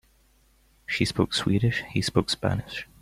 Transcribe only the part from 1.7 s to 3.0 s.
he spoke Spanish.